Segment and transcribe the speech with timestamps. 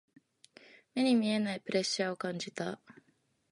[0.95, 2.81] 目に見えないプレッシャーを感じた。